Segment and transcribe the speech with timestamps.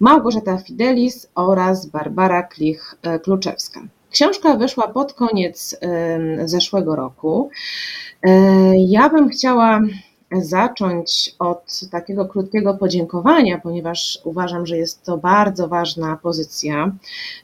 [0.00, 3.80] Małgorzata Fidelis oraz Barbara Klich-Kluczewska.
[4.10, 5.76] Książka wyszła pod koniec
[6.44, 7.50] zeszłego roku.
[8.22, 8.30] E,
[8.78, 9.80] ja bym chciała
[10.40, 16.92] zacząć od takiego krótkiego podziękowania, ponieważ uważam, że jest to bardzo ważna pozycja.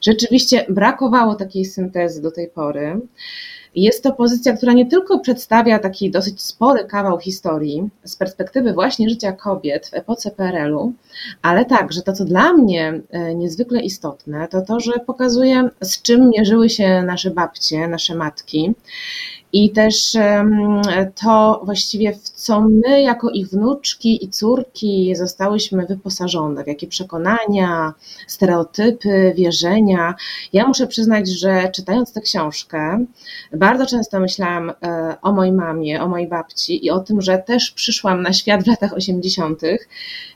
[0.01, 3.01] Rzeczywiście brakowało takiej syntezy do tej pory.
[3.75, 9.09] Jest to pozycja, która nie tylko przedstawia taki dosyć spory kawał historii z perspektywy właśnie
[9.09, 10.93] życia kobiet w epoce PRL-u,
[11.41, 16.29] ale także to, co dla mnie e, niezwykle istotne, to to, że pokazuje, z czym
[16.29, 18.73] mierzyły się nasze babcie, nasze matki
[19.53, 20.17] i też
[21.15, 27.93] to właściwie w co my jako ich wnuczki i córki zostałyśmy wyposażone, w jakie przekonania,
[28.27, 30.15] stereotypy, wierzenia.
[30.53, 33.05] Ja muszę przyznać, że czytając tę książkę,
[33.53, 37.71] bardzo często myślałam e, o mojej mamie, o mojej babci i o tym, że też
[37.71, 39.61] przyszłam na świat w latach 80.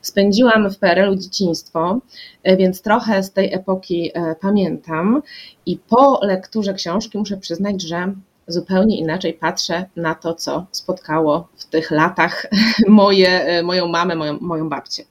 [0.02, 2.00] Spędziłam w PRL-u dzieciństwo,
[2.44, 5.22] e, więc trochę z tej epoki e, pamiętam.
[5.66, 8.14] I po lekturze książki muszę przyznać, że
[8.48, 12.46] zupełnie inaczej patrzę na to, co spotkało w tych latach
[12.88, 15.04] moje, moją mamę, moją, moją babcię.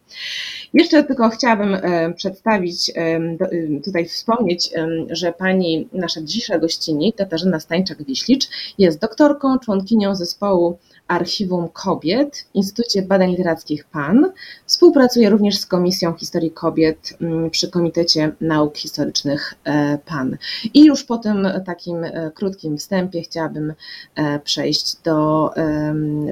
[0.75, 3.39] Jeszcze tylko chciałabym e, przedstawić, e, e,
[3.85, 4.71] tutaj wspomnieć,
[5.11, 8.49] że pani, nasza dzisiejsza gościni, Katarzyna Stańczak-Wiślicz,
[8.79, 10.79] jest doktorką, członkinią zespołu
[11.09, 14.33] Archiwum Kobiet w Instytucie Badań Literackich PAN.
[14.67, 19.55] Współpracuje również z Komisją Historii Kobiet mm, przy Komitecie Nauk Historycznych
[20.05, 20.37] PAN.
[20.75, 21.97] I już po tym takim
[22.35, 23.75] krótkim wstępie chciałabym
[24.45, 25.51] przejść do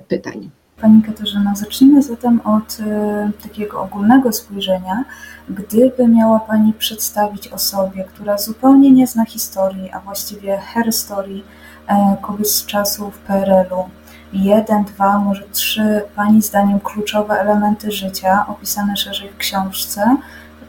[0.09, 0.51] pytań.
[0.81, 5.05] Pani Katarzyna, zacznijmy zatem od e, takiego ogólnego spojrzenia.
[5.49, 11.45] Gdyby miała Pani przedstawić osobie, która zupełnie nie zna historii, a właściwie herstorii
[11.87, 13.89] e, kobiet z czasów PRL-u,
[14.33, 20.17] jeden, dwa, może trzy Pani zdaniem kluczowe elementy życia opisane szerzej w książce,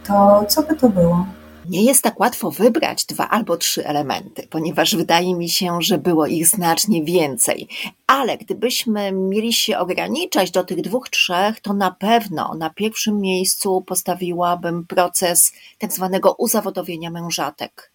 [0.08, 1.26] to co by to było?
[1.70, 6.28] Nie jest tak łatwo wybrać dwa albo trzy elementy, ponieważ wydaje mi się, że było
[6.28, 7.68] ich znacznie więcej.
[8.08, 13.82] Ale gdybyśmy mieli się ograniczać do tych dwóch, trzech, to na pewno na pierwszym miejscu
[13.82, 17.91] postawiłabym proces tak zwanego uzawodowienia mężatek.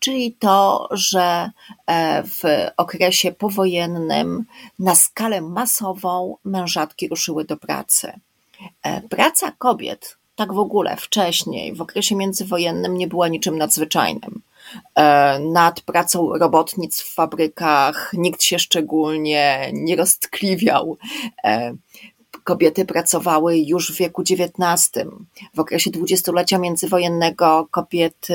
[0.00, 1.50] Czyli to, że
[1.86, 2.42] e, w
[2.76, 4.44] okresie powojennym
[4.78, 8.12] na skalę masową mężatki ruszyły do pracy.
[8.82, 14.42] E, praca kobiet tak w ogóle wcześniej, w okresie międzywojennym nie była niczym nadzwyczajnym.
[14.94, 20.96] E, nad pracą robotnic w fabrykach nikt się szczególnie nie roztkliwiał.
[22.50, 25.06] E, kobiety pracowały już w wieku XIX.
[25.54, 28.34] W okresie dwudziestolecia międzywojennego kobiety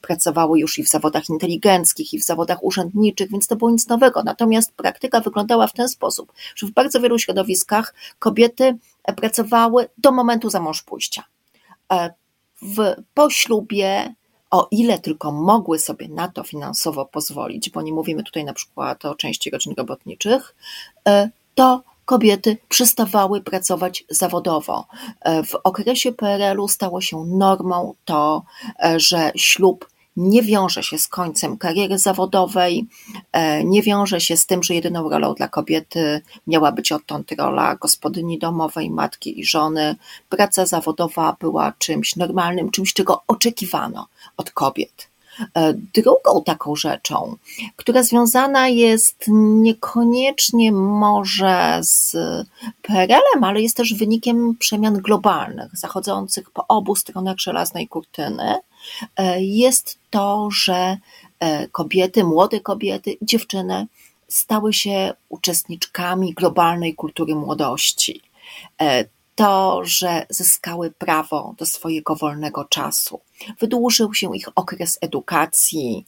[0.00, 4.22] pracowały już i w zawodach inteligenckich, i w zawodach urzędniczych, więc to było nic nowego.
[4.22, 8.76] Natomiast praktyka wyglądała w ten sposób, że w bardzo wielu środowiskach kobiety
[9.16, 11.24] pracowały do momentu za mąż pójścia.
[11.92, 12.14] E,
[12.62, 14.14] w poślubie,
[14.50, 19.04] o ile tylko mogły sobie na to finansowo pozwolić, bo nie mówimy tutaj na przykład
[19.04, 20.54] o części rodzin robotniczych,
[21.08, 21.82] e, to
[22.12, 24.86] kobiety przestawały pracować zawodowo.
[25.20, 28.42] E, w okresie PRL-u stało się normą to,
[28.96, 32.86] że ślub nie wiąże się z końcem kariery zawodowej,
[33.32, 37.76] e, nie wiąże się z tym, że jedyną rolą dla kobiety miała być odtąd rola
[37.76, 39.96] gospodyni domowej, matki i żony.
[40.28, 45.11] Praca zawodowa była czymś normalnym, czymś, czego oczekiwano od kobiet.
[45.54, 47.36] E, drugą taką rzeczą,
[47.76, 52.16] która związana jest niekoniecznie może z
[52.82, 58.54] PRL-em, ale jest też wynikiem przemian globalnych, zachodzących po obu stronach żelaznej kurtyny,
[59.16, 60.96] e, jest to, że
[61.40, 63.86] e, kobiety, młode kobiety, dziewczyny
[64.28, 68.20] stały się uczestniczkami globalnej kultury młodości.
[69.42, 73.20] To, że zyskały prawo do swojego wolnego czasu.
[73.60, 76.06] Wydłużył się ich okres edukacji,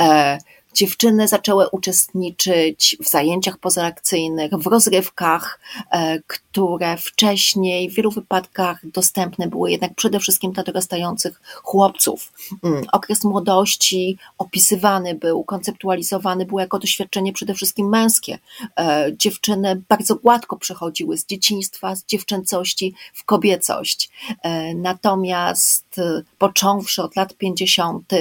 [0.00, 0.38] e,
[0.74, 5.60] Dziewczyny zaczęły uczestniczyć w zajęciach pozalekcyjnych, w rozrywkach,
[5.90, 12.32] e, które wcześniej w wielu wypadkach dostępne były jednak przede wszystkim dla dorastających chłopców.
[12.62, 18.38] Mm, okres młodości opisywany był, konceptualizowany był jako doświadczenie przede wszystkim męskie.
[18.78, 24.10] E, dziewczyny bardzo gładko przechodziły z dzieciństwa, z dziewczęcości w kobiecość.
[24.42, 26.00] E, natomiast
[26.38, 28.12] począwszy od lat 50.,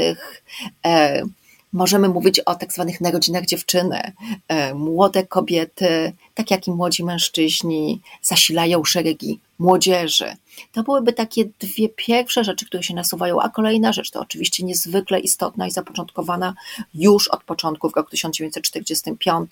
[1.74, 4.12] Możemy mówić o tak zwanych narodzinach dziewczyny.
[4.48, 10.36] E, młode kobiety, tak jak i młodzi mężczyźni, zasilają szeregi młodzieży.
[10.72, 15.20] To byłyby takie dwie pierwsze rzeczy, które się nasuwają, a kolejna rzecz to oczywiście niezwykle
[15.20, 16.54] istotna i zapoczątkowana
[16.94, 19.52] już od początku w roku 1945.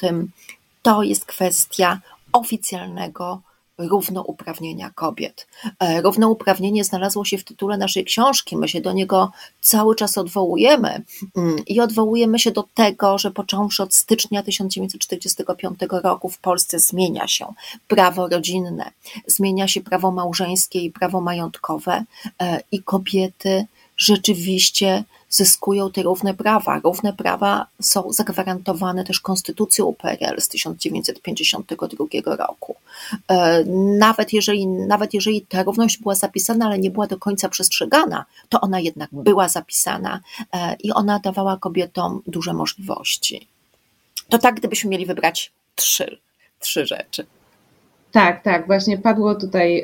[0.82, 2.00] To jest kwestia
[2.34, 3.42] oficjalnego
[3.80, 5.48] równouprawnienia kobiet.
[5.80, 9.32] E, równouprawnienie znalazło się w tytule naszej książki, my się do niego
[9.62, 11.02] cały czas odwołujemy
[11.38, 17.28] mm, i odwołujemy się do tego, że począwszy od stycznia 1945 roku w Polsce zmienia
[17.28, 17.46] się
[17.88, 18.92] prawo rodzinne,
[19.28, 22.04] zmienia się prawo małżeńskie i prawo majątkowe
[22.42, 23.66] e, i kobiety
[23.98, 26.80] rzeczywiście zyskują te równe prawa.
[26.84, 32.76] Równe prawa są zagwarantowane też Konstytucją PRL z 1952 roku.
[33.28, 33.64] E,
[34.00, 38.62] nawet jeżeli, nawet jeżeli ta równość była zapisana, ale nie była do końca przestrzegana, to
[38.62, 40.20] ona jednak była zapisana
[40.54, 43.48] e, i ona dawała kobietom duże możliwości.
[44.30, 46.20] To tak, gdybyśmy mieli wybrać trzy,
[46.60, 47.26] trzy rzeczy.
[48.12, 49.84] Tak, tak, właśnie padło tutaj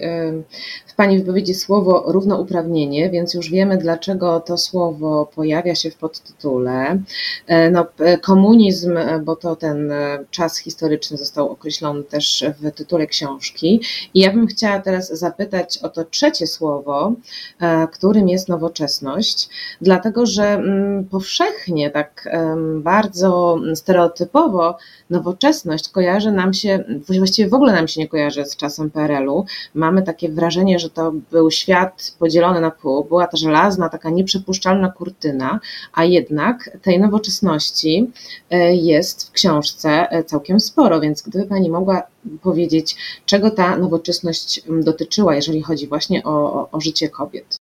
[0.95, 6.99] w Pani wypowiedzi słowo równouprawnienie, więc już wiemy, dlaczego to słowo pojawia się w podtytule.
[7.47, 7.85] E, no,
[8.21, 13.81] komunizm, bo to ten e, czas historyczny został określony też w tytule książki.
[14.13, 17.13] I ja bym chciała teraz zapytać o to trzecie słowo,
[17.61, 19.49] e, którym jest nowoczesność,
[19.81, 22.29] dlatego że mm, powszechnie, tak
[22.75, 24.77] bardzo stereotypowo,
[25.09, 26.83] nowoczesność kojarzy nam się,
[27.17, 28.14] właściwie w ogóle nam się nie kojarzy
[28.45, 29.45] z czasem PRL-u.
[29.73, 34.91] Mamy takie wrażenie, że to był świat podzielony na pół, była ta żelazna, taka nieprzepuszczalna
[34.91, 35.59] kurtyna,
[35.93, 38.11] a jednak tej nowoczesności
[38.49, 42.03] e, jest w książce e, całkiem sporo, więc gdyby Pani mogła
[42.41, 42.95] powiedzieć,
[43.25, 47.64] czego ta nowoczesność dotyczyła, jeżeli chodzi właśnie o, o, o życie kobiet.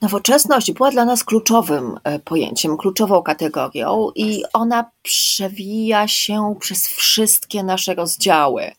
[0.00, 7.62] Nowoczesność była dla nas kluczowym e, pojęciem, kluczową kategorią i ona przewija się przez wszystkie
[7.62, 8.72] nasze rozdziały.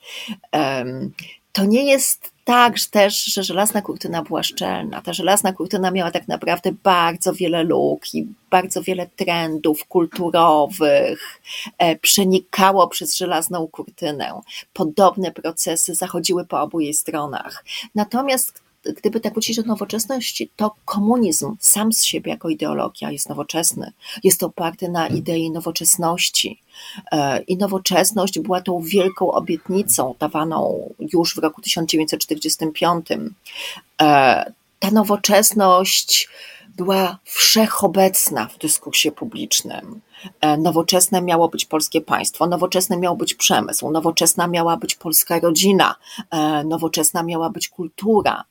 [1.52, 5.02] To nie jest tak że też, że żelazna kurtyna była szczelna.
[5.02, 11.42] Ta żelazna kurtyna miała tak naprawdę bardzo wiele luk i bardzo wiele trendów kulturowych,
[11.78, 14.42] e, przenikało przez żelazną kurtynę.
[14.74, 17.64] Podobne procesy zachodziły po obu jej stronach.
[17.96, 23.92] Natomiast gdyby tak wrócić do nowoczesności, to komunizm sam z siebie jako ideologia jest nowoczesny.
[24.24, 26.62] Jest oparty na idei nowoczesności.
[27.12, 33.08] E, I nowoczesność była tą wielką obietnicą dawaną już w roku 1945.
[34.02, 36.30] E, ta nowoczesność
[36.80, 40.02] była wszechobecna w dyskursie publicznym.
[40.42, 45.96] E, nowoczesne miało być polskie państwo, nowoczesny miał być przemysł, nowoczesna miała być polska rodzina,
[46.32, 48.44] e, nowoczesna miała być kultura.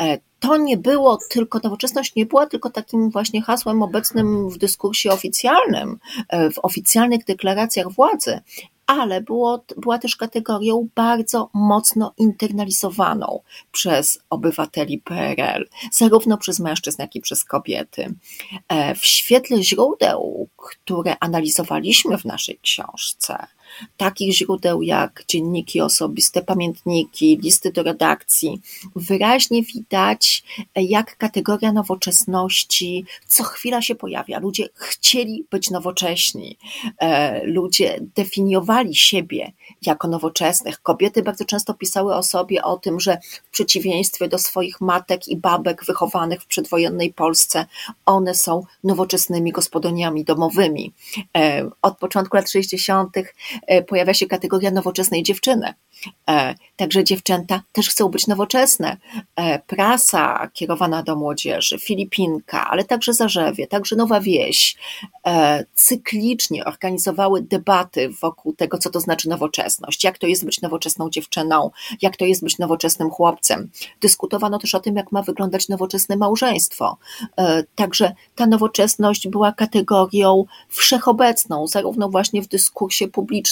[0.00, 5.10] E, to nie było tylko, nowoczesność nie była tylko takim właśnie hasłem obecnym w dyskursie
[5.10, 5.98] oficjalnym,
[6.54, 8.40] w oficjalnych deklaracjach władzy,
[8.86, 13.40] ale było, była też kategorią bardzo mocno internalizowaną
[13.72, 18.14] przez obywateli PRL, zarówno przez mężczyzn, jak i przez kobiety.
[18.68, 23.46] E, w świetle źródeł, które analizowaliśmy w naszej książce,
[23.96, 28.60] takich źródeł jak dzienniki osobiste, pamiętniki, listy do redakcji,
[28.96, 34.38] wyraźnie widać, jak kategoria nowoczesności co chwila się pojawia.
[34.38, 36.58] Ludzie chcieli być nowocześni,
[36.98, 39.52] e, ludzie definiowali siebie
[39.82, 40.82] jako nowoczesnych.
[40.82, 45.36] Kobiety bardzo często pisały o sobie o tym, że w przeciwieństwie do swoich matek i
[45.36, 47.66] babek wychowanych w przedwojennej Polsce,
[48.06, 50.92] one są nowoczesnymi gospodyniami domowymi.
[51.36, 53.16] E, od początku lat 60.
[53.66, 55.74] E, pojawia się kategoria nowoczesnej dziewczyny.
[56.30, 58.96] E, także dziewczęta też chcą być nowoczesne.
[59.36, 64.76] E, prasa kierowana do młodzieży, Filipinka, ale także Zarzewie, także Nowa Wieś,
[65.74, 71.70] cyklicznie organizowały debaty wokół tego, co to znaczy nowoczesność, jak to jest być nowoczesną dziewczyną,
[72.02, 73.70] jak to jest być nowoczesnym chłopcem.
[74.00, 76.96] Dyskutowano też o tym, jak ma wyglądać nowoczesne małżeństwo.
[77.74, 83.51] Także ta nowoczesność była kategorią wszechobecną, zarówno właśnie w dyskursie publicznym,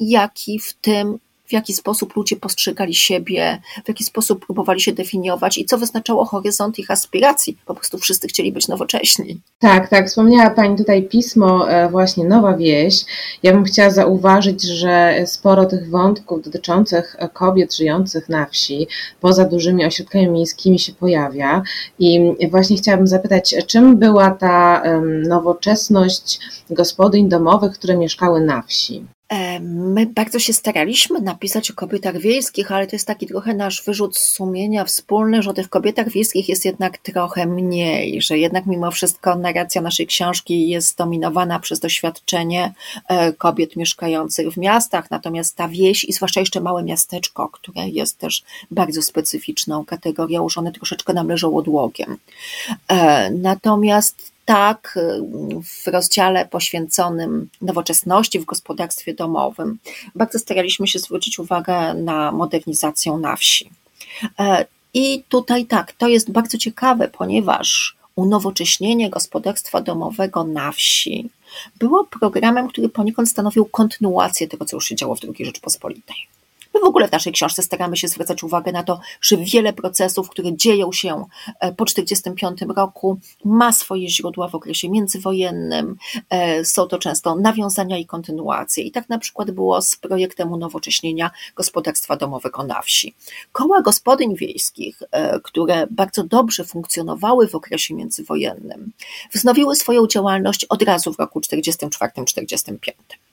[0.00, 1.18] jak i w tym,
[1.48, 6.24] w jaki sposób ludzie postrzegali siebie, w jaki sposób próbowali się definiować i co wyznaczało
[6.24, 7.58] horyzont ich aspiracji.
[7.66, 9.40] Po prostu wszyscy chcieli być nowocześni.
[9.58, 10.08] Tak, tak.
[10.08, 13.04] Wspomniała Pani tutaj pismo, e, właśnie Nowa Wieś.
[13.42, 18.86] Ja bym chciała zauważyć, że sporo tych wątków dotyczących kobiet żyjących na wsi,
[19.20, 21.62] poza dużymi ośrodkami miejskimi się pojawia.
[21.98, 24.82] I właśnie chciałabym zapytać, czym była ta
[25.28, 26.40] nowoczesność
[26.70, 29.04] gospodyń domowych, które mieszkały na wsi?
[29.60, 34.18] My bardzo się staraliśmy napisać o kobietach wiejskich, ale to jest taki trochę nasz wyrzut
[34.18, 39.36] sumienia wspólny, że o tych kobietach wiejskich jest jednak trochę mniej, że jednak mimo wszystko
[39.36, 42.74] narracja naszej książki jest dominowana przez doświadczenie
[43.08, 48.18] e, kobiet mieszkających w miastach, natomiast ta wieś i zwłaszcza jeszcze małe miasteczko, które jest
[48.18, 52.16] też bardzo specyficzną kategorią, że one troszeczkę nam leżą odłogiem.
[52.88, 55.20] E, natomiast tak y,
[55.64, 59.78] w rozdziale poświęconym nowoczesności w gospodarstwie domowym
[60.14, 63.70] bardzo staraliśmy się zwrócić uwagę na modernizację na wsi.
[64.38, 71.30] E, I tutaj tak, to jest bardzo ciekawe, ponieważ unowocześnienie gospodarstwa domowego na wsi
[71.78, 76.16] było programem, który poniekąd stanowił kontynuację tego, co już się działo w II Rzeczpospolitej.
[76.74, 80.30] My w ogóle w naszej książce staramy się zwracać uwagę na to, że wiele procesów,
[80.30, 81.24] które dzieją się
[81.60, 85.96] e, po 1945 roku, ma swoje źródła w okresie międzywojennym.
[86.30, 88.84] E, są to często nawiązania i kontynuacje.
[88.84, 93.14] I tak na przykład było z projektem unowocześnienia gospodarstwa domowego na wsi.
[93.52, 98.92] Koła gospodyń wiejskich, e, które bardzo dobrze funkcjonowały w okresie międzywojennym,
[99.34, 103.27] wznowiły swoją działalność od razu w roku 1944-1945.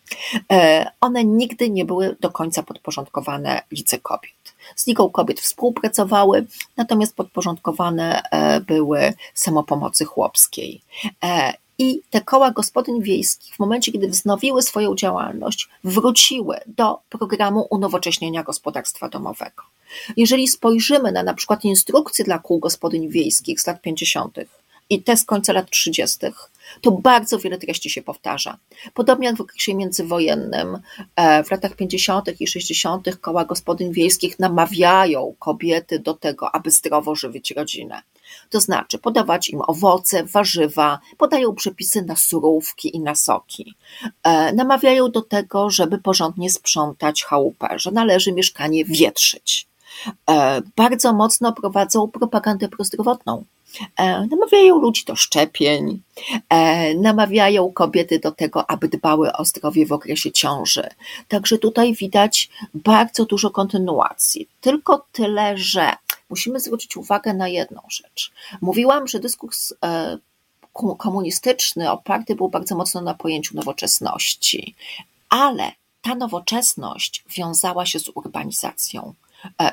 [0.51, 4.31] E, one nigdy nie były do końca podporządkowane Lidze Kobiet.
[4.75, 6.45] Z Ligą Kobiet współpracowały,
[6.77, 10.81] natomiast podporządkowane e, były samopomocy chłopskiej.
[11.24, 17.67] E, I te koła gospodyń wiejskich, w momencie, kiedy wznowiły swoją działalność, wróciły do programu
[17.69, 19.63] unowocześnienia gospodarstwa domowego.
[20.17, 24.38] Jeżeli spojrzymy na na przykład instrukcje dla kół gospodyń wiejskich z lat 50.,
[24.89, 26.18] i te z końca lat 30.,
[26.82, 28.58] to bardzo wiele treści się powtarza.
[28.94, 30.80] Podobnie jak w okresie międzywojennym,
[31.15, 32.42] e, w latach 50.
[32.42, 33.18] i 60.
[33.22, 38.01] koła gospodyń wiejskich namawiają kobiety do tego, aby zdrowo żywić rodzinę.
[38.50, 43.75] To znaczy podawać im owoce, warzywa, podają przepisy na surówki i na soki.
[44.24, 49.68] E, namawiają do tego, żeby porządnie sprzątać chałupę, że należy mieszkanie wietrzyć.
[50.30, 53.46] E, bardzo mocno prowadzą propagandę prozdrowotną
[54.32, 56.01] namawiają ludzi do szczepień,
[56.50, 60.89] e, namawiają kobiety do tego, aby dbały o zdrowie w okresie ciąży.
[61.27, 64.48] Także tutaj widać bardzo dużo kontynuacji.
[64.62, 65.91] Tylko tyle, że
[66.29, 68.32] musimy zwrócić uwagę na jedną rzecz.
[68.62, 70.17] Mówiłam, że dyskurs e,
[70.98, 74.75] komunistyczny oparty był bardzo mocno na pojęciu nowoczesności,
[75.29, 79.13] ale ta nowoczesność wiązała się z urbanizacją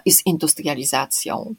[0.05, 1.55] i z industrializacją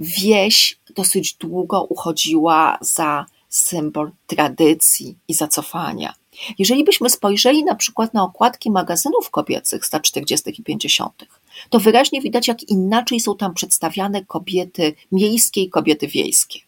[0.00, 6.14] wieś dosyć długo uchodziła za symbol tradycji i zacofania.
[6.58, 10.60] Jeżeli byśmy spojrzeli na przykład na okładki magazynów kobiecych z lat 40.
[10.60, 11.26] i 50.,
[11.70, 16.58] to wyraźnie widać, jak inaczej są tam przedstawiane kobiety miejskie i kobiety wiejskie.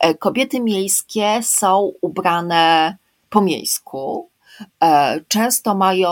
[0.00, 2.96] E, kobiety miejskie są ubrane
[3.30, 4.28] po miejsku,
[5.28, 6.10] często mają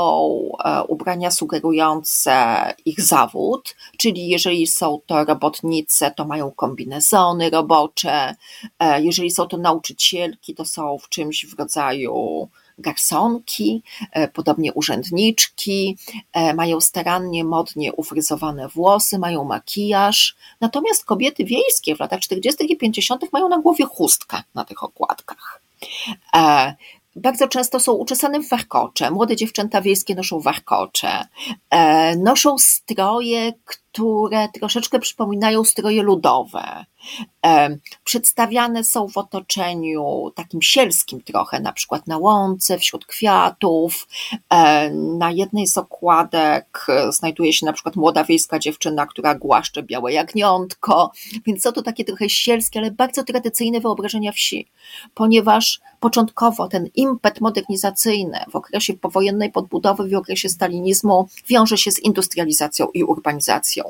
[0.64, 2.34] e, ubrania sugerujące
[2.84, 8.34] ich zawód, czyli jeżeli są to robotnice, to mają kombinezony robocze,
[8.78, 12.48] e, jeżeli są to nauczycielki, to są w czymś w rodzaju
[12.78, 13.82] garsonki,
[14.32, 15.98] podobnie urzędniczki,
[16.54, 20.36] mają starannie, modnie ufryzowane włosy, mają makijaż.
[20.60, 22.72] Natomiast kobiety wiejskie w latach 40.
[22.72, 23.32] i 50.
[23.32, 25.60] mają na głowie chustkę na tych okładkach
[27.16, 29.10] bardzo często są uczesane w warkocze.
[29.10, 31.26] Młode dziewczęta wiejskie noszą warkocze.
[31.70, 33.83] E, noszą stroje, które
[34.54, 36.84] troszeczkę przypominają stroje ludowe.
[38.04, 44.08] Przedstawiane są w otoczeniu takim sielskim trochę, na przykład na łące, wśród kwiatów.
[45.18, 51.12] Na jednej z okładek znajduje się na przykład młoda wiejska dziewczyna, która głaszcze białe jagniątko,
[51.46, 54.68] więc są to takie trochę sielskie, ale bardzo tradycyjne wyobrażenia wsi,
[55.14, 61.98] ponieważ początkowo ten impet modernizacyjny w okresie powojennej podbudowy, w okresie stalinizmu wiąże się z
[61.98, 63.83] industrializacją i urbanizacją.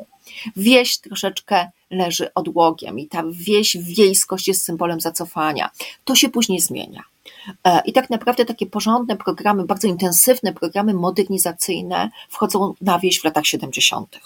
[0.56, 5.70] Wieś troszeczkę leży odłogiem i ta wieś, wiejskość jest symbolem zacofania.
[6.04, 7.02] To się później zmienia.
[7.64, 13.24] E, I tak naprawdę takie porządne programy, bardzo intensywne programy modernizacyjne wchodzą na wieś w
[13.24, 14.20] latach 70.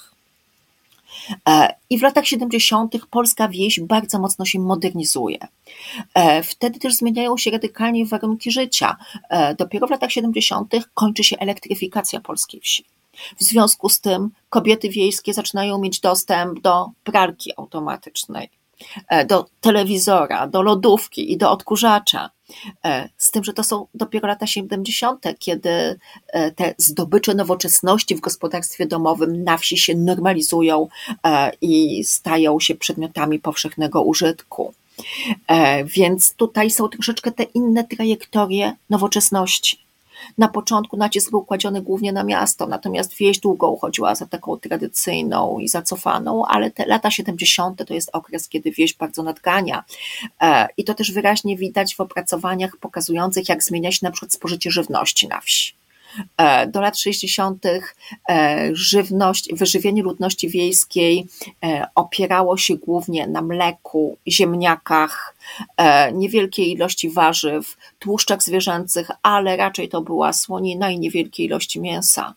[1.49, 3.07] E, I w latach 70.
[3.11, 5.39] polska wieś bardzo mocno się modernizuje.
[6.15, 8.97] E, wtedy też zmieniają się radykalnie warunki życia.
[9.59, 10.75] Dopiero w latach 70.
[10.95, 12.85] kończy się elektryfikacja polskiej wsi.
[13.37, 18.51] W związku z tym kobiety wiejskie zaczynają mieć dostęp do pralki automatycznej,
[19.09, 22.31] e, do telewizora, do lodówki i do odkurzacza.
[22.85, 25.99] E, z tym, że to są dopiero lata 70., kiedy
[26.29, 30.89] e, te zdobycze nowoczesności w gospodarstwie domowym na wsi się normalizują
[31.61, 34.75] i stają się przedmiotami powszechnego użytku.
[35.85, 39.88] Więc tutaj są troszeczkę te inne trajektorie nowoczesności.
[40.39, 45.59] Na początku nacisk był kładziony głównie na miasto, natomiast wieś długo uchodziła za taką tradycyjną
[45.59, 47.85] i zacofaną, ale te lata 70.
[47.89, 49.85] to jest okres, kiedy wieś bardzo nadgania.
[50.41, 54.71] E, I to też wyraźnie widać w opracowaniach pokazujących, jak zmienia się na przykład spożycie
[54.71, 55.78] żywności na wsi.
[56.37, 57.65] E, do lat 60.
[57.67, 57.81] E,
[58.73, 61.27] żywność, wyżywienie ludności wiejskiej
[61.65, 65.35] e, opierało się głównie na mleku, ziemniakach,
[66.13, 72.35] niewielkiej ilości warzyw, tłuszczach zwierzęcych, ale raczej to była słonina i niewielkiej ilości mięsa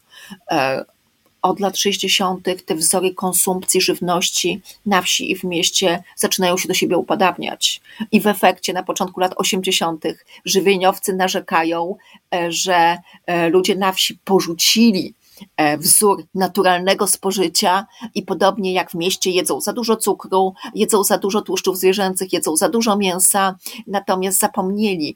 [1.41, 2.47] od lat 60.
[2.65, 7.81] te wzory konsumpcji żywności na wsi i w mieście zaczynają się do siebie upadawniać.
[8.11, 10.03] I w efekcie na początku lat 80.
[10.45, 11.95] żywieniowcy narzekają,
[12.33, 15.13] e, że e, ludzie na wsi porzucili
[15.57, 21.17] e, wzór naturalnego spożycia i podobnie jak w mieście jedzą za dużo cukru, jedzą za
[21.17, 23.55] dużo tłuszczów zwierzęcych, jedzą za dużo mięsa,
[23.87, 25.15] natomiast zapomnieli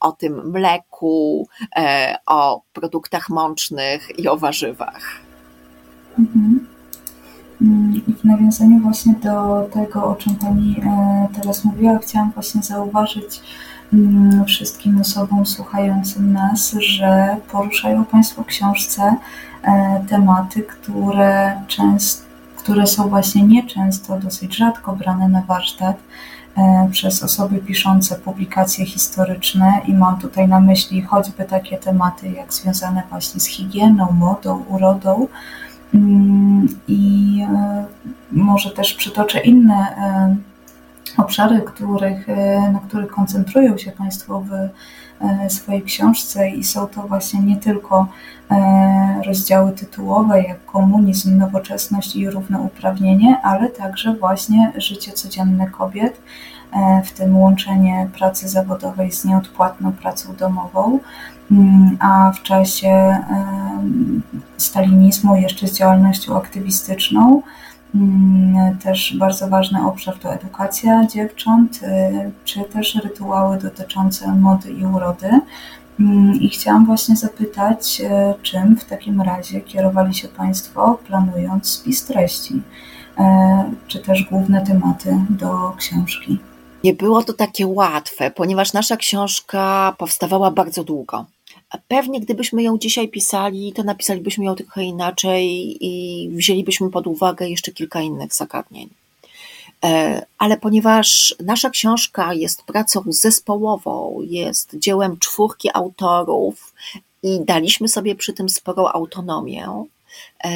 [0.00, 1.48] o tym mleku,
[2.26, 5.29] o produktach mącznych i o warzywach.
[6.18, 6.70] Mhm.
[7.62, 12.62] Mm, I w nawiązaniu właśnie do tego, o czym Pani e, teraz mówiła, chciałam właśnie
[12.62, 13.40] zauważyć
[13.92, 19.16] mm, wszystkim osobom słuchającym nas, że poruszają Państwo w książce
[19.62, 21.60] e, tematy, które,
[22.56, 25.96] które są właśnie nieczęsto, dosyć rzadko brane na warsztat
[26.56, 32.52] e, przez osoby piszące publikacje historyczne i mam tutaj na myśli choćby takie tematy jak
[32.52, 35.28] związane właśnie z higieną, modą, urodą,
[36.88, 37.84] I e,
[38.32, 40.36] może też przytoczę inne e,
[41.22, 44.50] obszary, których, e, na których koncentrują się Państwo w
[45.52, 48.06] swojej książce i są to właśnie nie tylko
[49.26, 56.20] rozdziały tytułowe jak komunizm, nowoczesność i równouprawnienie, ale także właśnie życie codzienne kobiet,
[57.04, 60.98] w tym łączenie pracy zawodowej z nieodpłatną pracą domową,
[61.50, 63.16] mm, a w czasie
[64.56, 67.42] stalinizmu jeszcze z działalnością aktywistyczną.
[67.94, 74.86] Mm, też bardzo ważny obszar to edukacja dziewcząt, y, czy też rytuały dotyczące mody i
[74.86, 75.40] urody.
[76.00, 78.02] Mm, I chciałam właśnie zapytać,
[78.42, 82.62] czym w takim razie kierowali się Państwo, planując spis treści,
[83.86, 86.38] czy też główne tematy do książki?
[86.84, 91.26] Nie było to takie łatwe, ponieważ nasza książka powstawała bardzo długo.
[91.88, 97.72] Pewnie gdybyśmy ją dzisiaj pisali, to napisalibyśmy ją trochę inaczej i wzięlibyśmy pod uwagę jeszcze
[97.72, 98.88] kilka innych zagadnień.
[99.84, 106.74] E, ale ponieważ nasza książka jest pracą zespołową, jest dziełem czwórki autorów
[107.22, 109.84] i daliśmy sobie przy tym sporą autonomię,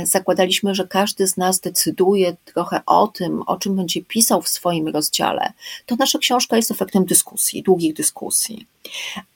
[0.05, 4.89] zakładaliśmy, że każdy z nas decyduje trochę o tym, o czym będzie pisał w swoim
[4.89, 5.53] rozdziale,
[5.87, 8.67] to nasza książka jest efektem dyskusji, długich dyskusji.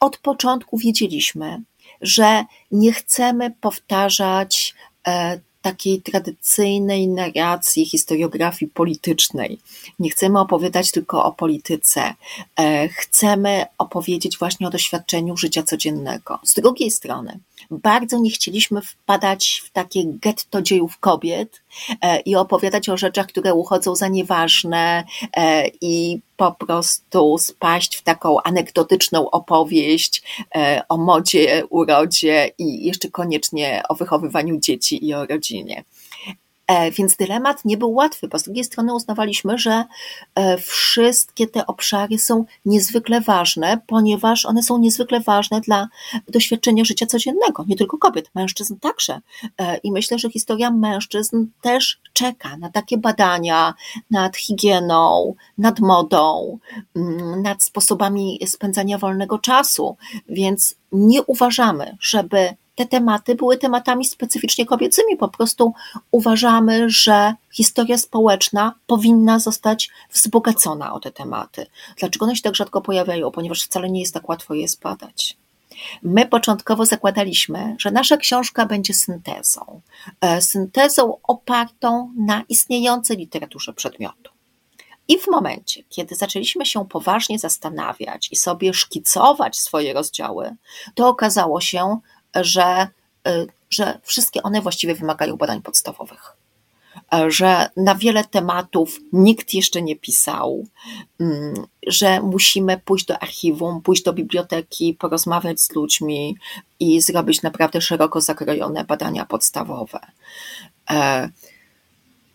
[0.00, 1.62] Od początku wiedzieliśmy,
[2.00, 4.74] że nie chcemy powtarzać
[5.06, 9.58] e, takiej tradycyjnej narracji historiografii politycznej.
[9.98, 12.14] Nie chcemy opowiadać tylko o polityce.
[12.60, 16.38] E, chcemy opowiedzieć właśnie o doświadczeniu życia codziennego.
[16.44, 17.38] Z drugiej strony,
[17.70, 21.62] bardzo nie chcieliśmy wpadać w takie getto dziejów kobiet
[22.00, 25.04] e, i opowiadać o rzeczach, które uchodzą za nieważne
[25.36, 30.22] e, i po prostu spaść w taką anegdotyczną opowieść
[30.54, 35.84] e, o modzie, urodzie i jeszcze koniecznie o wychowywaniu dzieci i o rodzinie.
[36.68, 39.84] E, więc dylemat nie był łatwy, bo z drugiej strony uznawaliśmy, że
[40.34, 45.88] e, wszystkie te obszary są niezwykle ważne, ponieważ one są niezwykle ważne dla
[46.28, 49.20] doświadczenia życia codziennego, nie tylko kobiet, mężczyzn także.
[49.58, 53.74] E, I myślę, że historia mężczyzn też czeka na takie badania
[54.10, 56.58] nad higieną, nad modą,
[56.96, 59.96] mm, nad sposobami spędzania wolnego czasu,
[60.28, 65.16] więc nie uważamy, żeby te tematy były tematami specyficznie kobiecymi.
[65.16, 65.72] Po prostu
[66.10, 71.66] uważamy, że historia społeczna powinna zostać wzbogacona o te tematy.
[71.96, 73.30] Dlaczego one się tak rzadko pojawiają?
[73.30, 75.36] Ponieważ wcale nie jest tak łatwo je zbadać.
[76.02, 79.80] My początkowo zakładaliśmy, że nasza książka będzie syntezą.
[80.20, 84.30] E, syntezą opartą na istniejącej literaturze przedmiotu.
[85.08, 90.56] I w momencie, kiedy zaczęliśmy się poważnie zastanawiać i sobie szkicować swoje rozdziały,
[90.94, 91.98] to okazało się,
[92.34, 92.88] że
[93.70, 96.36] że wszystkie one właściwie wymagają badań podstawowych
[97.28, 100.66] że na wiele tematów nikt jeszcze nie pisał,
[101.20, 101.54] mm,
[101.86, 106.36] że musimy pójść do archiwum, pójść do biblioteki, porozmawiać z ludźmi
[106.80, 110.00] i zrobić naprawdę szeroko zakrojone badania podstawowe.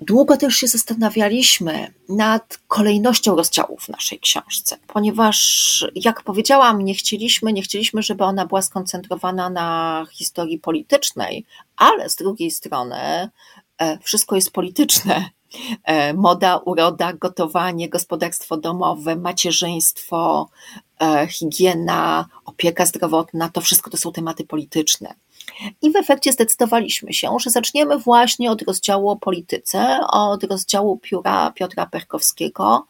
[0.03, 7.53] Długo też się zastanawialiśmy nad kolejnością rozdziałów w naszej książce, ponieważ, jak powiedziałam, nie chcieliśmy,
[7.53, 11.45] nie chcieliśmy, żeby ona była skoncentrowana na historii politycznej,
[11.77, 13.29] ale z drugiej strony
[13.77, 15.29] E, wszystko jest polityczne.
[15.83, 20.49] E, moda, uroda, gotowanie, gospodarstwo domowe, macierzyństwo,
[21.01, 25.13] e, higiena, opieka zdrowotna to wszystko to są tematy polityczne.
[25.81, 31.51] I w efekcie zdecydowaliśmy się, że zaczniemy właśnie od rozdziału o polityce, od rozdziału pióra
[31.51, 32.85] Piotra Perkowskiego,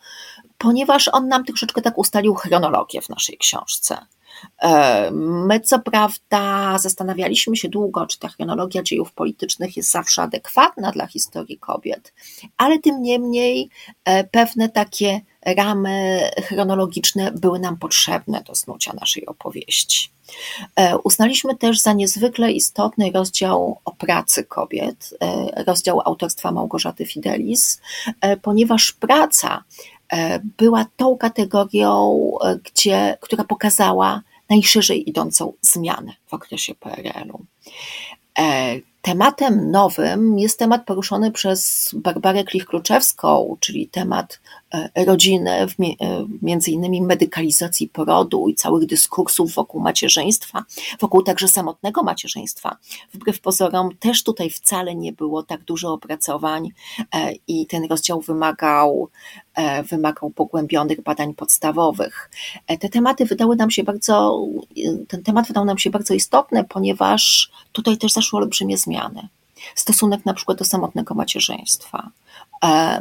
[0.58, 3.98] ponieważ on nam troszeczkę tak ustalił chronologię w naszej książce.
[4.62, 10.92] E, my, co prawda, zastanawialiśmy się długo, czy ta chronologia dziejów politycznych jest zawsze adekwatna
[10.92, 12.14] dla historii kobiet,
[12.58, 13.70] ale tym niemniej
[14.06, 20.10] e, pewne takie ramy chronologiczne były nam potrzebne do snucia naszej opowieści.
[20.76, 25.18] E, uznaliśmy też za niezwykle istotny rozdział o pracy kobiet,
[25.68, 27.82] rozdział autorstwa Małgorzaty Fidelis,
[28.42, 29.64] ponieważ praca
[30.58, 32.32] była tą kategorią,
[32.64, 37.46] gdzie, która pokazała najszerzej idącą zmianę w okresie PRL-u.
[38.40, 44.40] E, tematem nowym jest temat poruszony przez Barbarę Klich-Kluczewską, czyli temat
[44.74, 45.68] e, rodziny, e,
[46.42, 50.64] między innymi medykalizacji porodu i całych dyskursów wokół macierzyństwa,
[51.02, 52.78] wokół także samotnego macierzyństwa.
[53.14, 56.70] Wbrew pozorom też tutaj wcale nie było tak dużo opracowań
[57.48, 59.10] i ten rozdział wymagał
[59.56, 62.30] E, wymagał pogłębionych badań podstawowych.
[62.68, 64.46] E, te tematy wydały nam się bardzo,
[65.08, 69.28] ten temat wydał nam się bardzo istotny, ponieważ tutaj też zaszły olbrzymie zmiany.
[69.76, 72.23] Stosunek na przykład do samotnego macierzyństwa, e,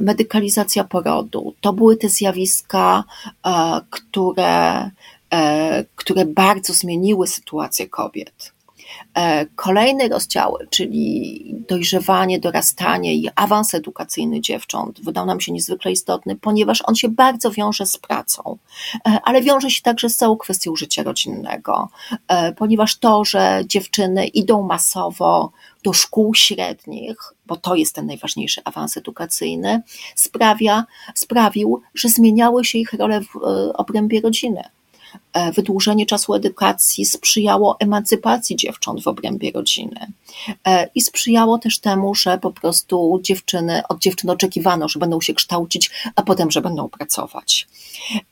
[0.01, 3.05] medykalizacja porodu, to były te zjawiska,
[3.90, 4.90] które,
[5.96, 8.53] które bardzo zmieniły sytuację kobiet.
[9.15, 16.37] E, kolejne rozdziały, czyli dojrzewanie, dorastanie i awans edukacyjny dziewcząt, wydał nam się niezwykle istotny,
[16.37, 18.59] ponieważ on się bardzo wiąże z pracą,
[19.07, 21.89] e, ale wiąże się także z całą kwestią życia rodzinnego,
[22.29, 25.53] e, ponieważ to, że dziewczyny idą masowo
[25.85, 29.83] do szkół średnich, bo to jest ten najważniejszy awans edukacyjny,
[30.15, 33.37] sprawia, sprawił, że zmieniały się ich role w
[33.75, 34.63] obrębie rodziny.
[35.33, 40.12] E, wydłużenie czasu edukacji sprzyjało emancypacji dziewcząt w obrębie rodziny
[40.66, 45.35] e, i sprzyjało też temu, że po prostu dziewczyny, od dziewczyn oczekiwano, że będą się
[45.35, 47.68] kształcić, a potem, że będą pracować.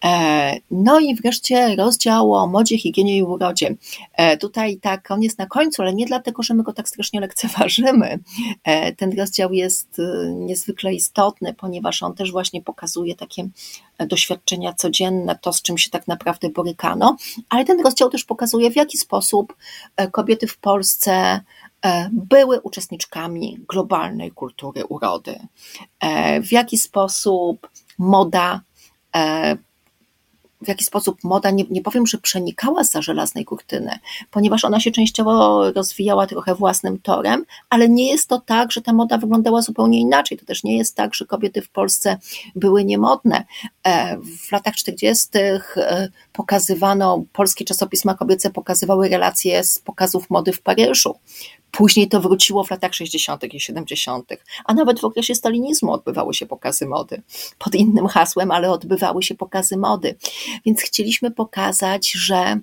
[0.05, 3.75] E, no i wreszcie rozdział o modzie, higienie i urodzie.
[4.41, 8.19] Tutaj tak, on jest na końcu, ale nie dlatego, że my go tak strasznie lekceważymy.
[8.97, 10.01] Ten rozdział jest
[10.35, 13.49] niezwykle istotny, ponieważ on też właśnie pokazuje takie
[14.07, 17.17] doświadczenia codzienne, to z czym się tak naprawdę borykano,
[17.49, 19.57] ale ten rozdział też pokazuje, w jaki sposób
[19.97, 21.41] e, kobiety w Polsce
[21.85, 25.39] e, były uczestniczkami globalnej kultury urody,
[26.01, 28.61] e, w jaki sposób moda
[30.63, 33.99] w jaki sposób moda, nie, nie powiem, że przenikała za żelaznej kurtyny,
[34.31, 38.93] ponieważ ona się częściowo rozwijała trochę własnym torem, ale nie jest to tak, że ta
[38.93, 40.39] moda wyglądała zupełnie inaczej.
[40.39, 42.19] To też nie jest tak, że kobiety w Polsce
[42.55, 43.45] były niemodne.
[43.85, 45.29] E, w latach 40.
[45.35, 51.15] E, pokazywano, polskie czasopisma kobiece pokazywały relacje z pokazów mody w Paryżu.
[51.71, 53.55] Później to wróciło w latach 60.
[53.55, 54.33] i 70.,
[54.65, 57.23] a nawet w okresie stalinizmu odbywały się pokazy mody.
[57.59, 60.17] Pod innym hasłem, ale odbywały się pokazy mody.
[60.67, 62.61] Więc chcieliśmy pokazać, że,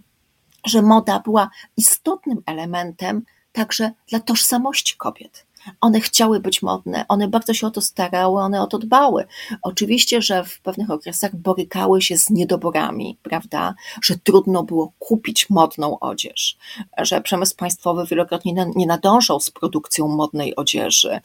[0.65, 5.46] że moda była istotnym elementem także dla tożsamości kobiet.
[5.81, 9.25] One chciały być modne, one bardzo się o to starały, one o to dbały.
[9.61, 13.75] Oczywiście, że w pewnych okresach borykały się z niedoborami, prawda?
[14.03, 16.57] Że trudno było kupić modną odzież,
[16.97, 21.19] że przemysł państwowy wielokrotnie nie nadążał z produkcją modnej odzieży,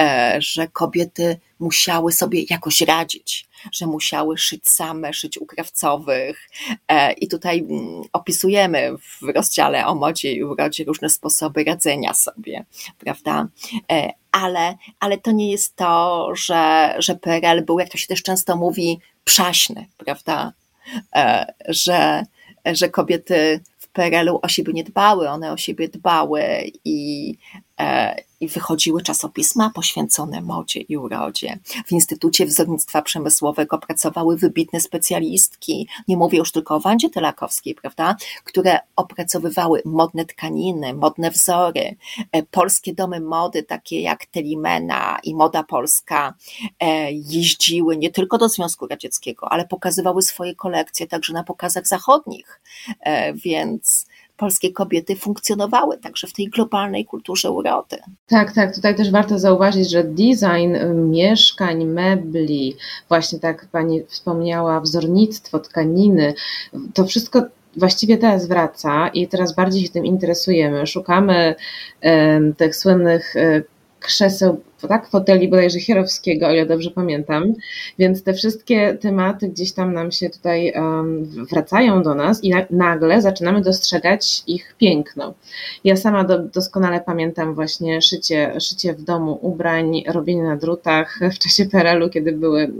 [0.00, 6.50] e, że kobiety musiały sobie jakoś radzić, że musiały szyć same, szyć u krawcowych.
[6.88, 12.64] E, I tutaj mm, opisujemy w rozdziale o modzie i urodzie różne sposoby radzenia sobie,
[12.98, 13.48] prawda?
[13.92, 18.22] E, ale, ale to nie jest to, że, że PRL był, jak to się też
[18.22, 20.52] często mówi, przaśny, prawda?
[21.14, 22.22] E, że,
[22.64, 26.42] że kobiety w PRL-u o siebie nie dbały, one o siebie dbały
[26.84, 27.34] i
[28.40, 31.58] i wychodziły czasopisma poświęcone modzie i urodzie.
[31.86, 38.16] W Instytucie Wzornictwa Przemysłowego pracowały wybitne specjalistki, nie mówię już tylko o Wandzie Telakowskiej, prawda,
[38.44, 41.96] które opracowywały modne tkaniny, modne wzory.
[42.32, 46.34] E, polskie domy mody, takie jak Telimena i Moda Polska,
[46.80, 52.60] e, jeździły nie tylko do Związku Radzieckiego, ale pokazywały swoje kolekcje także na pokazach zachodnich,
[53.00, 54.06] e, więc
[54.38, 57.96] polskie kobiety funkcjonowały także w tej globalnej kulturze urody.
[58.26, 58.74] Tak, tak.
[58.74, 60.76] Tutaj też warto zauważyć, że design
[61.10, 62.76] mieszkań, mebli,
[63.08, 66.34] właśnie tak Pani wspomniała, wzornictwo, tkaniny,
[66.94, 67.42] to wszystko
[67.76, 70.86] właściwie teraz wraca i teraz bardziej się tym interesujemy.
[70.86, 71.54] Szukamy
[72.56, 73.62] tych słynnych um,
[74.00, 77.54] krzeseł tak, foteli bodajże Hierowskiego, o ile dobrze pamiętam.
[77.98, 82.66] Więc te wszystkie tematy gdzieś tam nam się tutaj um, wracają do nas i na,
[82.70, 85.34] nagle zaczynamy dostrzegać ich piękno.
[85.84, 91.38] Ja sama do, doskonale pamiętam właśnie szycie, szycie w domu ubrań, robienie na drutach w
[91.38, 92.72] czasie PRL-u, kiedy były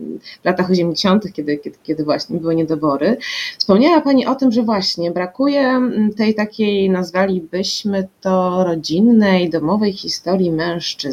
[0.43, 3.17] w latach 80., kiedy, kiedy, kiedy właśnie były niedobory.
[3.59, 5.81] Wspomniała Pani o tym, że właśnie brakuje
[6.17, 11.08] tej takiej, nazwalibyśmy to rodzinnej, domowej historii mężczyzn,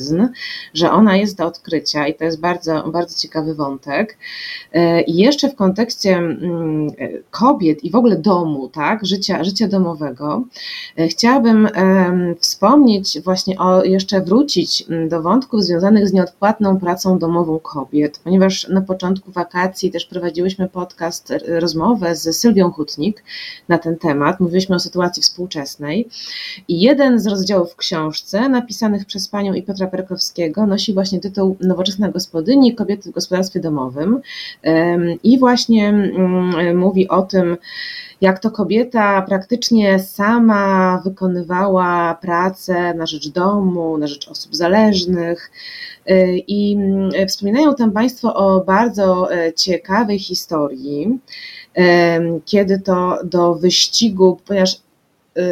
[0.73, 4.17] że ona jest do odkrycia i to jest bardzo, bardzo ciekawy wątek.
[4.73, 6.88] E, I jeszcze w kontekście mm,
[7.31, 10.43] kobiet i w ogóle domu, tak, życia, życia domowego,
[10.97, 11.69] e, chciałabym
[12.39, 18.67] wspomnieć właśnie o, jeszcze wrócić mm, do wątków związanych z nieodpłatną pracą domową kobiet, ponieważ
[18.67, 23.23] na początku wakacji też prowadziłyśmy podcast, rozmowę z Sylwią Hutnik
[23.69, 24.39] na ten temat.
[24.39, 26.08] Mówiliśmy o sytuacji współczesnej
[26.67, 31.58] i jeden z rozdziałów w książce napisanych przez panią i Piotra Perkowskiego nosi właśnie tytuł
[31.62, 34.21] Nowoczesna gospodyni kobiety w gospodarstwie domowym
[35.24, 37.58] i właśnie mm, mówi o tym,
[38.21, 45.52] jak to kobieta praktycznie sama wykonywała pracę na rzecz domu, na rzecz osób zależnych.
[46.10, 51.19] Y, I mm, wspominają tam Państwo o bardzo e, ciekawej historii,
[52.45, 54.85] kiedy to do wyścigu, ponieważ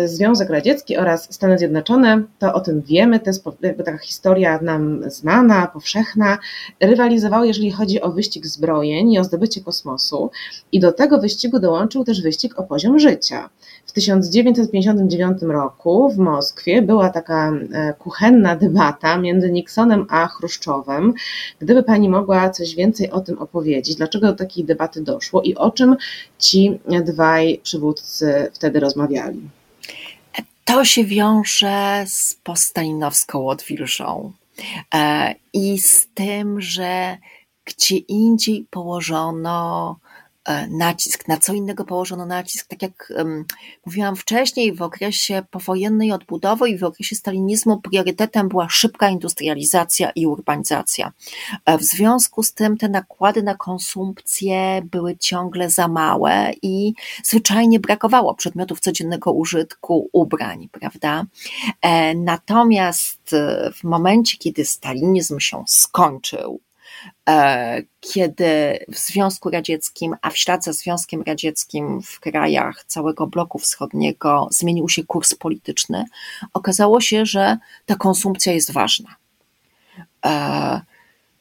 [0.05, 5.01] Związek Radziecki oraz Stany Zjednoczone, to o tym wiemy, to jest jakby taka historia nam
[5.11, 6.37] znana, powszechna,
[6.79, 10.31] rywalizowały, jeżeli chodzi o wyścig zbrojeń i o zdobycie kosmosu
[10.71, 13.49] i do tego wyścigu dołączył też wyścig o poziom życia.
[13.85, 21.13] W 1959 roku w Moskwie była taka e, kuchenna debata między Nixonem a Chruszczowem.
[21.59, 25.71] Gdyby Pani mogła coś więcej o tym opowiedzieć, dlaczego do takiej debaty doszło i o
[25.71, 25.95] czym
[26.39, 29.49] ci dwaj przywódcy wtedy rozmawiali?
[30.65, 34.33] To się wiąże z postalinowską odwilżą
[34.93, 37.17] e, i z tym, że
[37.65, 39.99] gdzie indziej położono
[40.69, 43.45] nacisk, na co innego położono nacisk, tak jak um,
[43.85, 50.27] mówiłam wcześniej, w okresie powojennej odbudowy i w okresie stalinizmu priorytetem była szybka industrializacja i
[50.27, 51.11] urbanizacja.
[51.65, 57.79] E, w związku z tym te nakłady na konsumpcję były ciągle za małe i zwyczajnie
[57.79, 61.25] brakowało przedmiotów codziennego użytku, ubrań, prawda?
[61.81, 63.35] E, natomiast
[63.73, 66.72] w momencie, kiedy stalinizm się skończył, E,
[67.99, 74.47] kiedy w Związku Radzieckim, a w ślad za Związkiem Radzieckim w krajach całego bloku wschodniego
[74.51, 76.05] zmienił się kurs polityczny,
[76.53, 79.15] okazało się, że ta konsumpcja jest ważna.
[80.25, 80.81] E,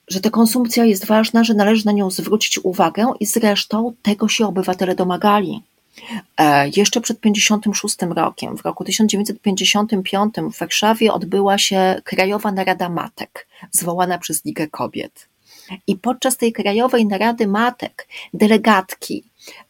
[0.08, 4.46] że ta konsumpcja jest ważna, że należy na nią zwrócić uwagę i zresztą tego się
[4.46, 5.62] obywatele domagali.
[6.38, 13.46] E, jeszcze przed 56 rokiem, w roku 1955 w Warszawie odbyła się Krajowa Narada Matek,
[13.70, 15.31] zwołana przez Ligę Kobiet.
[15.86, 19.24] I podczas tej krajowej narady matek delegatki,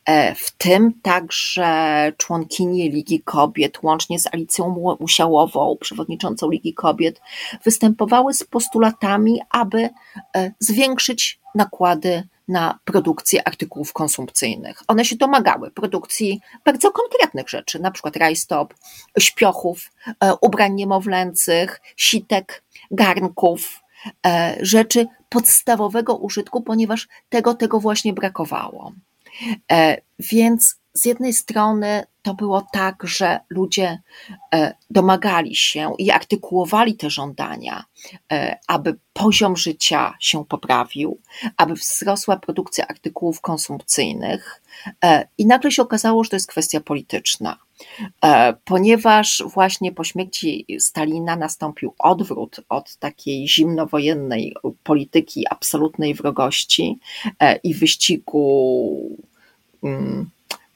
[0.04, 7.20] e, w tym także członkinie Ligi Kobiet, łącznie z Alicją Musiałową, przewodniczącą Ligi Kobiet,
[7.64, 9.88] występowały z postulatami, aby
[10.36, 14.82] e, zwiększyć nakłady na produkcję artykułów konsumpcyjnych.
[14.88, 18.74] One się domagały produkcji bardzo konkretnych rzeczy, na przykład rajstop,
[19.18, 23.81] śpiochów, e, ubrań niemowlęcych, sitek, garnków,
[24.60, 28.92] rzeczy podstawowego użytku, ponieważ tego, tego właśnie brakowało.
[29.72, 33.98] E, więc z jednej strony to było tak, że ludzie
[34.54, 37.84] e, domagali się i artykułowali te żądania,
[38.32, 41.18] e, aby poziom życia się poprawił,
[41.56, 44.62] aby wzrosła produkcja artykułów konsumpcyjnych,
[45.38, 47.58] i nagle się okazało, że to jest kwestia polityczna.
[48.24, 56.98] E, ponieważ właśnie po śmierci Stalina nastąpił odwrót od takiej zimnowojennej polityki absolutnej wrogości
[57.40, 59.18] e, i wyścigu
[59.82, 60.30] mm,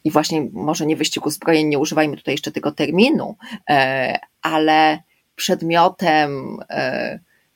[0.06, 3.36] i właśnie może nie wyścigu zbrojeń, nie używajmy tutaj jeszcze tego terminu,
[3.70, 5.02] e, ale
[5.36, 6.58] przedmiotem,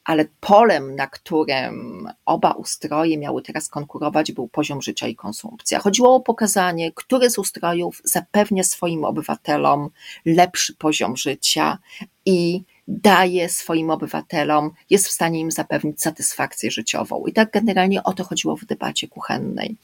[0.05, 5.79] ale polem, na którym oba ustroje miały teraz konkurować, był poziom życia i konsumpcja.
[5.79, 9.91] Chodziło o pokazanie, który z ustrojów zapewnia swoim obywatelom
[10.25, 11.79] lepszy poziom życia
[12.27, 17.27] i daje swoim obywatelom, jest w stanie im zapewnić satysfakcję życiową.
[17.27, 19.77] I tak generalnie o to chodziło w debacie kuchennej.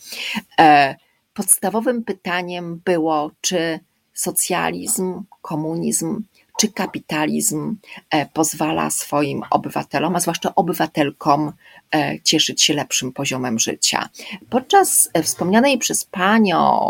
[1.37, 3.81] Podstawowym pytaniem było, czy
[4.15, 6.23] socjalizm, komunizm
[6.59, 7.77] czy kapitalizm
[8.11, 11.53] e, pozwala swoim obywatelom, a zwłaszcza obywatelkom,
[11.95, 14.09] e, cieszyć się lepszym poziomem życia.
[14.51, 16.81] Podczas e, wspomnianej przez panią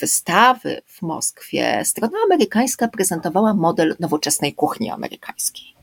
[0.00, 5.74] wystawy w Moskwie strona amerykańska prezentowała model nowoczesnej kuchni amerykańskiej.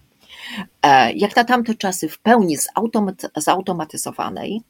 [1.15, 2.57] Jak na tamte czasy w pełni
[3.35, 4.61] zautomatyzowanej,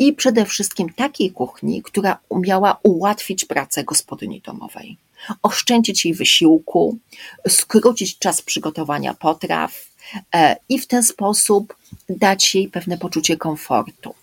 [0.00, 4.96] i przede wszystkim takiej kuchni, która umiała ułatwić pracę gospodyni domowej
[5.42, 6.98] oszczędzić jej wysiłku,
[7.48, 9.72] skrócić czas przygotowania potraw
[10.34, 11.76] e, i w ten sposób
[12.08, 14.14] dać jej pewne poczucie komfortu.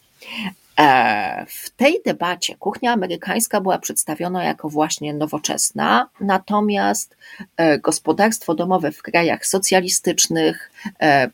[0.80, 7.18] E, w tej debacie kuchnia amerykańska była przedstawiona jako właśnie nowoczesna, natomiast
[7.58, 10.72] e, gospodarstwo domowe w krajach socjalistycznych,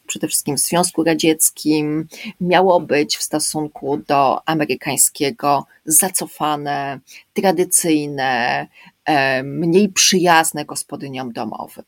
[0.08, 2.08] przede wszystkim w Związku Radzieckim,
[2.42, 7.00] miało być w stosunku do amerykańskiego zacofane,
[7.34, 8.68] tradycyjne,
[9.06, 11.84] E, mniej przyjazne gospodyniom domowym.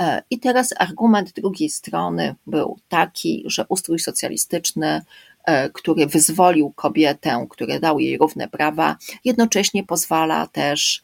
[0.00, 5.02] E, I teraz argument drugiej strony był taki, że ustrój socjalistyczny, e,
[5.72, 11.02] który wyzwolił kobietę, który dał jej równe prawa, jednocześnie pozwala też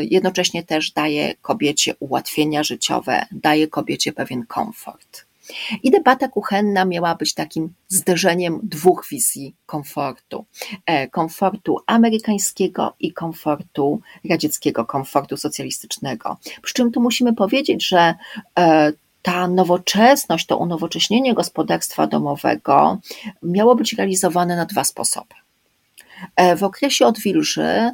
[0.00, 5.30] jednocześnie też daje kobiecie ułatwienia życiowe, daje kobiecie pewien komfort.
[5.82, 10.44] I debata kuchenna miała być takim zderzeniem dwóch wizji komfortu.
[10.86, 16.36] E, komfortu amerykańskiego i komfortu radzieckiego, komfortu socjalistycznego.
[16.62, 18.14] Przy czym tu musimy powiedzieć, że
[18.58, 22.98] e, ta nowoczesność, to unowocześnienie gospodarstwa domowego
[23.42, 25.34] miało być realizowane na dwa sposoby.
[26.36, 27.90] E, w okresie odwilży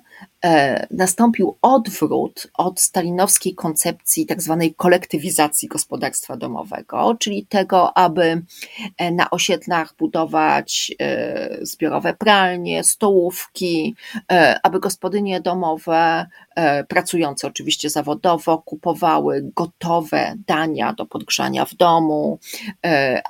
[0.91, 8.43] nastąpił odwrót od stalinowskiej koncepcji tak zwanej kolektywizacji gospodarstwa domowego, czyli tego, aby
[8.99, 13.95] e, na osiedlach budować e, zbiorowe pralnie, stołówki,
[14.63, 16.27] aby gospodynie domowe,
[16.89, 22.39] pracujące oczywiście zawodowo, kupowały gotowe dania do podgrzania w domu,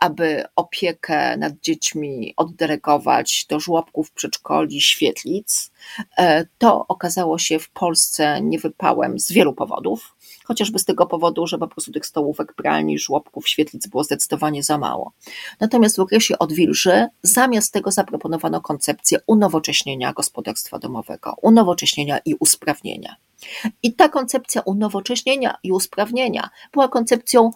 [0.01, 5.71] aby opiekę nad dziećmi oddelegować do żłobków, przedszkoli, świetlic.
[6.59, 11.69] To okazało się w Polsce niewypałem z wielu powodów, chociażby z tego powodu, że po
[11.69, 15.13] prostu tych stołówek, pralni, żłobków, świetlic było zdecydowanie za mało.
[15.61, 23.17] Natomiast w okresie odwilży zamiast tego zaproponowano koncepcję unowocześnienia gospodarstwa domowego, unowocześnienia i usprawnienia.
[23.83, 27.51] I ta koncepcja unowocześnienia i usprawnienia była koncepcją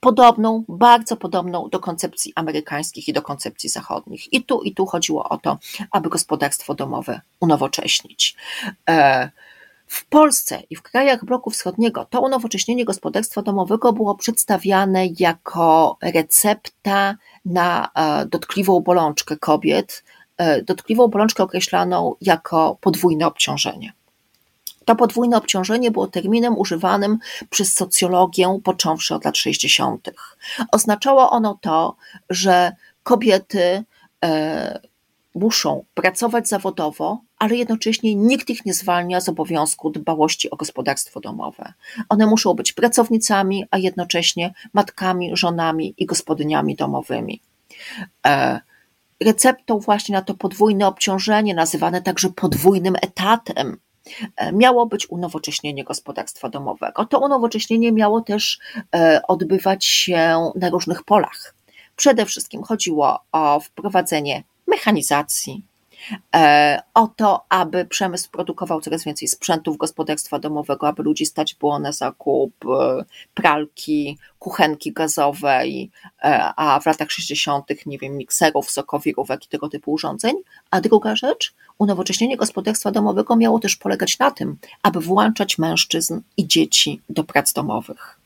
[0.00, 4.32] podobną, bardzo podobną do koncepcji amerykańskich i do koncepcji zachodnich.
[4.32, 5.58] I tu, i tu chodziło o to,
[5.90, 8.36] aby gospodarstwo domowe unowocześnić.
[8.88, 9.30] E,
[9.86, 17.16] w Polsce i w krajach bloku wschodniego to unowocześnienie gospodarstwa domowego było przedstawiane jako recepta
[17.44, 20.04] na e, dotkliwą bolączkę kobiet,
[20.36, 23.92] e, dotkliwą bolączkę określaną jako podwójne obciążenie.
[24.88, 27.18] To podwójne obciążenie było terminem używanym
[27.50, 30.10] przez socjologię począwszy od lat 60.
[30.72, 31.96] Oznaczało ono to,
[32.30, 32.72] że
[33.02, 33.84] kobiety
[34.24, 34.80] e,
[35.34, 41.72] muszą pracować zawodowo, ale jednocześnie nikt ich nie zwalnia z obowiązku dbałości o gospodarstwo domowe.
[42.08, 47.40] One muszą być pracownicami, a jednocześnie matkami, żonami i gospodyniami domowymi.
[48.26, 48.60] E,
[49.20, 53.76] receptą właśnie na to podwójne obciążenie, nazywane także podwójnym etatem,
[54.52, 57.04] miało być unowocześnienie gospodarstwa domowego.
[57.04, 58.58] To unowocześnienie miało też
[58.94, 61.54] e, odbywać się na różnych polach.
[61.96, 65.67] Przede wszystkim chodziło o wprowadzenie mechanizacji, e,
[66.94, 71.92] o to, aby przemysł produkował coraz więcej sprzętów gospodarstwa domowego, aby ludzi stać było na
[71.92, 72.64] zakup
[73.34, 75.90] pralki, kuchenki gazowej,
[76.56, 80.34] a w latach 60., nie wiem, mikserów, sokowirówek i tego typu urządzeń.
[80.70, 86.46] A druga rzecz, Unowocześnienie gospodarstwa domowego miało też polegać na tym, aby włączać mężczyzn i
[86.46, 88.17] dzieci do prac domowych.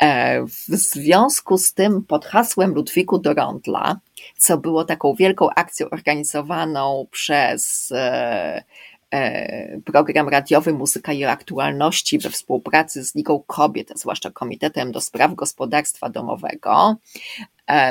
[0.00, 3.96] E, w związku z tym, pod hasłem Ludwiku Dorondla,
[4.38, 8.64] co było taką wielką akcją organizowaną przez e,
[9.10, 15.00] e, program radiowy Muzyka i Aktualności we współpracy z Ligą Kobiet, a zwłaszcza Komitetem do
[15.00, 16.96] Spraw Gospodarstwa Domowego,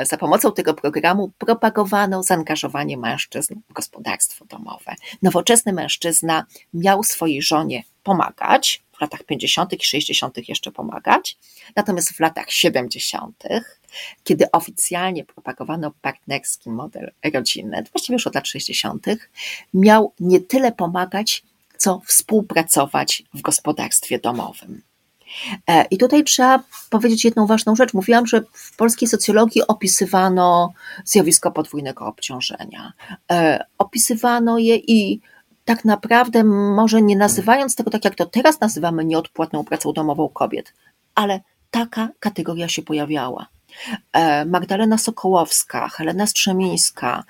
[0.02, 4.94] za pomocą tego programu propagowano zaangażowanie mężczyzn w gospodarstwo domowe.
[5.22, 9.72] Nowoczesny mężczyzna miał swojej żonie pomagać, w latach 50.
[9.72, 10.48] i 60.
[10.48, 11.38] jeszcze pomagać.
[11.76, 13.44] Natomiast w latach 70.,
[14.24, 19.06] kiedy oficjalnie propagowano partnerski model rodzinny, właściwie już od lat 60.,
[19.74, 21.42] miał nie tyle pomagać,
[21.76, 24.82] co współpracować w gospodarstwie domowym.
[25.66, 27.94] E, I tutaj trzeba powiedzieć jedną ważną rzecz.
[27.94, 30.72] Mówiłam, że w polskiej socjologii opisywano
[31.04, 32.92] zjawisko podwójnego obciążenia.
[33.30, 35.20] E, opisywano je i
[35.70, 40.74] tak naprawdę, może nie nazywając tego tak, jak to teraz nazywamy nieodpłatną pracą domową kobiet,
[41.14, 41.40] ale
[41.70, 43.46] taka kategoria się pojawiała.
[44.12, 47.24] E, Magdalena Sokołowska, Helena Strzemińska,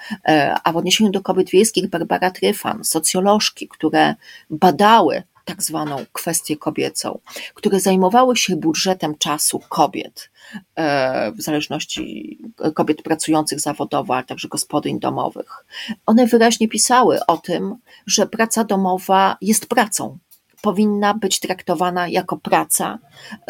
[0.64, 4.14] a w odniesieniu do kobiet wiejskich Barbara Tryfan, socjolożki, które
[4.50, 7.18] badały tak zwaną kwestię kobiecą,
[7.54, 10.30] które zajmowały się budżetem czasu kobiet,
[10.76, 12.38] e, w zależności
[12.74, 15.64] kobiet pracujących zawodowo, ale także gospodyń domowych.
[16.06, 17.76] One wyraźnie pisały o tym,
[18.06, 20.18] że praca domowa jest pracą.
[20.62, 22.98] Powinna być traktowana jako praca,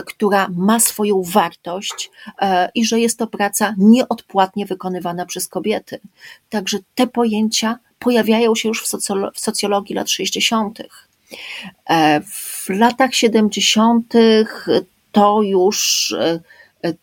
[0.07, 6.01] która ma swoją wartość e, i że jest to praca nieodpłatnie wykonywana przez kobiety.
[6.49, 8.85] Także te pojęcia pojawiają się już
[9.35, 10.83] w socjologii lat 60.
[11.91, 14.13] E, w latach 70.
[15.13, 16.41] to już e,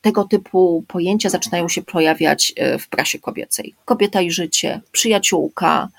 [0.01, 3.75] tego typu pojęcia zaczynają się pojawiać e, w prasie kobiecej.
[3.85, 5.89] Kobieta i życie, przyjaciółka,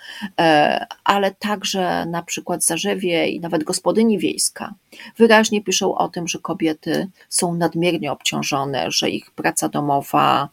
[1.05, 4.75] ale także na przykład Zarzewie i nawet gospodyni wiejska
[5.17, 10.49] wyraźnie piszą o tym, że kobiety są nadmiernie obciążone, że ich praca domowa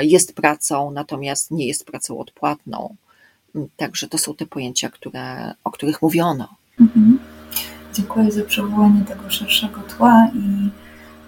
[0.00, 2.96] jest pracą, natomiast nie jest pracą odpłatną.
[3.76, 6.57] Także to są te pojęcia, które, o których mówiono.
[6.80, 7.18] Mhm.
[7.94, 10.70] Dziękuję za przywołanie tego szerszego tła i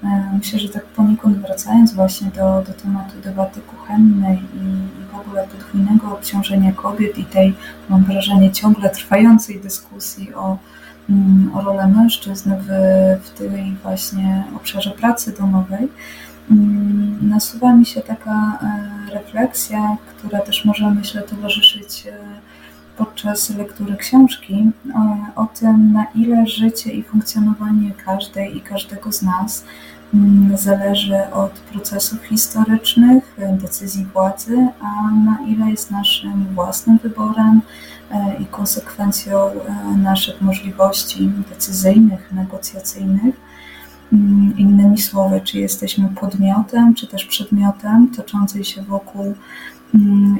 [0.04, 5.20] e, myślę, że tak poniekąd wracając właśnie do, do tematu debaty kuchennej i, i w
[5.20, 7.54] ogóle podwójnego obciążenia kobiet i tej,
[7.88, 10.58] mam wrażenie, ciągle trwającej dyskusji o,
[11.10, 12.66] mm, o rolę mężczyzn w,
[13.24, 15.88] w tej właśnie obszarze pracy domowej,
[16.50, 22.12] mm, nasuwa mi się taka e, refleksja, która też może, myślę, towarzyszyć e,
[23.00, 29.22] podczas lektury książki o, o tym, na ile życie i funkcjonowanie każdej i każdego z
[29.22, 29.64] nas
[30.14, 37.60] mm, zależy od procesów historycznych, decyzji władzy, a na ile jest naszym własnym wyborem
[38.10, 43.34] e, i konsekwencją e, naszych możliwości decyzyjnych, negocjacyjnych.
[44.12, 49.34] Mm, innymi słowy, czy jesteśmy podmiotem, czy też przedmiotem toczącej się wokół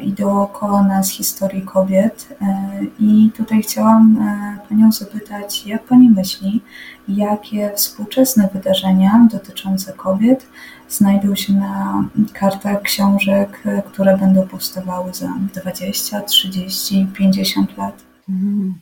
[0.03, 2.29] i dookoła nas historii kobiet.
[2.43, 6.61] E, I tutaj chciałam e, Panią zapytać, jak Pani myśli,
[7.09, 10.47] jakie współczesne wydarzenia dotyczące kobiet
[10.89, 15.29] znajdą się na kartach książek, e, które będą powstawały za
[15.63, 18.05] 20, 30, 50 lat?
[18.29, 18.75] Mm.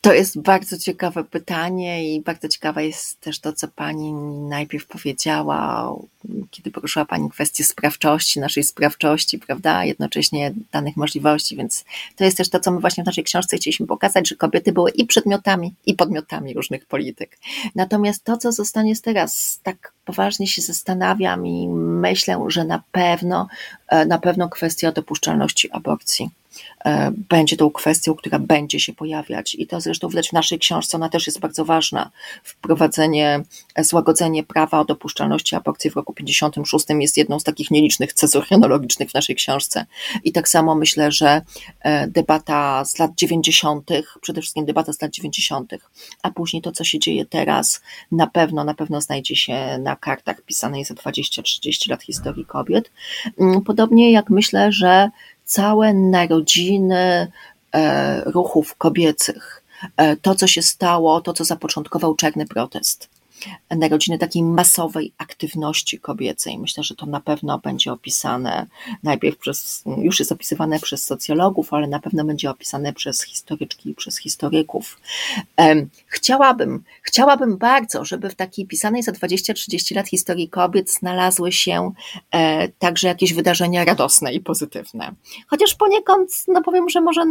[0.00, 4.12] To jest bardzo ciekawe pytanie i bardzo ciekawe jest też to, co Pani
[4.48, 5.92] najpierw powiedziała,
[6.50, 11.84] kiedy poruszyła Pani kwestię sprawczości, naszej sprawczości, prawda, jednocześnie danych możliwości, więc
[12.16, 14.90] to jest też to, co my właśnie w naszej książce chcieliśmy pokazać, że kobiety były
[14.90, 17.38] i przedmiotami, i podmiotami różnych polityk.
[17.74, 23.48] Natomiast to, co zostanie teraz, tak poważnie się zastanawiam i myślę, że na pewno,
[23.88, 26.30] e, na pewno kwestia dopuszczalności aborcji
[27.28, 29.54] będzie tą kwestią, która będzie się pojawiać.
[29.54, 32.10] I to zresztą widać w naszej książce, ona też jest bardzo ważna.
[32.42, 33.42] Wprowadzenie,
[33.74, 38.44] e, złagodzenie prawa o dopuszczalności aborcji w roku 56 jest jedną z takich nielicznych cezur
[38.46, 39.86] chronologicznych w naszej książce.
[40.24, 41.42] I tak samo myślę, że
[41.80, 43.90] e, debata z lat 90.,
[44.20, 45.72] przede wszystkim debata z lat 90.,
[46.22, 47.80] a później to, co się dzieje teraz,
[48.12, 52.90] na pewno, na pewno znajdzie się na kartach pisanej za 20-30 lat historii kobiet.
[53.40, 55.10] Mm, podobnie jak myślę, że
[55.46, 57.32] całe narodziny
[57.74, 59.62] e, ruchów kobiecych,
[59.96, 63.15] e, to co się stało, to co zapoczątkował czarny protest
[63.70, 66.58] narodziny takiej masowej aktywności kobiecej.
[66.58, 68.66] Myślę, że to na pewno będzie opisane
[69.02, 73.94] najpierw przez, już jest opisywane przez socjologów, ale na pewno będzie opisane przez historyczki i
[73.94, 75.00] przez historyków.
[76.06, 81.92] Chciałabym, chciałabym bardzo, żeby w takiej pisanej za 20-30 lat historii kobiet znalazły się
[82.30, 85.12] e, także jakieś wydarzenia radosne i pozytywne.
[85.46, 87.24] Chociaż poniekąd, no powiem, że może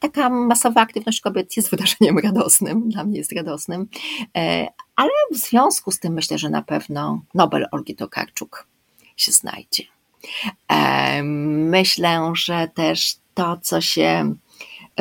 [0.00, 3.88] taka masowa aktywność kobiet jest wydarzeniem radosnym, dla mnie jest radosnym,
[4.36, 8.66] e, ale w związku z tym myślę, że na pewno Nobel Olgi Tokarczuk
[9.16, 9.84] się znajdzie.
[10.68, 14.34] E, myślę, że też to, co się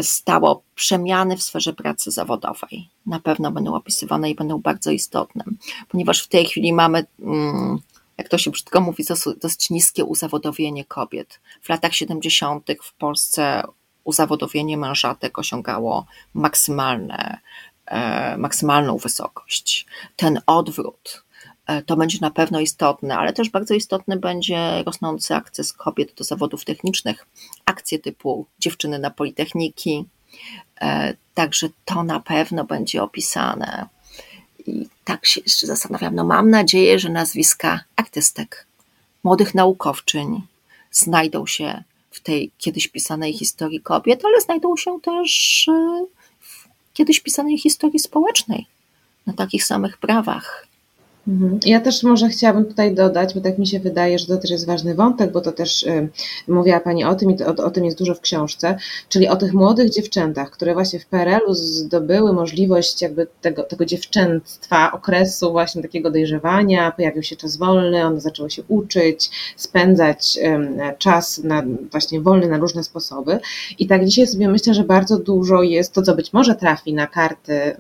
[0.02, 5.44] stało, przemiany w sferze pracy zawodowej, na pewno będą opisywane i będą bardzo istotne,
[5.88, 7.80] ponieważ w tej chwili mamy mm,
[8.20, 9.04] jak to się brzydko mówi,
[9.42, 11.40] dosyć niskie uzawodowienie kobiet.
[11.62, 12.68] W latach 70.
[12.84, 13.64] w Polsce
[14.10, 17.40] uzawodowienie mężatek osiągało maksymalne
[17.86, 19.86] e, maksymalną wysokość.
[20.16, 21.24] Ten odwrót
[21.68, 26.24] e, to będzie na pewno istotne, ale też bardzo istotny będzie rosnący akces kobiet do
[26.24, 27.26] zawodów technicznych,
[27.66, 30.06] akcje typu dziewczyny na politechniki.
[30.82, 33.88] E, także to na pewno będzie opisane.
[34.68, 36.16] I tak się jeszcze zastanawiam.
[36.16, 38.66] No mam nadzieję, że nazwiska artystek,
[39.24, 40.42] młodych naukowczyń
[40.92, 41.84] znajdą się
[42.20, 46.06] w tej kiedyś pisanej historii kobiet, ale znajdą się też e,
[46.40, 48.66] w kiedyś pisanej historii społecznej,
[49.26, 50.68] na takich samych prawach.
[51.28, 51.60] Mhm.
[51.66, 54.66] Ja też może chciałabym tutaj dodać, bo tak mi się wydaje, że to też jest
[54.66, 56.10] ważny wątek, bo to też y,
[56.48, 58.78] mówiła Pani o tym i to, o, o, tym jest dużo w książce,
[59.10, 64.92] czyli o tych młodych dziewczętach, które właśnie w PRL-u zdobyły możliwość jakby tego, tego dziewczęctwa,
[64.92, 71.38] okresu właśnie takiego dojrzewania, pojawił się czas wolny, one zaczęły się uczyć, spędzać y, czas
[71.44, 73.40] na, właśnie wolny na różne sposoby
[73.80, 77.08] i tak dzisiaj sobie myślę, że bardzo dużo jest to, co być może trafi na
[77.08, 77.76] karty y,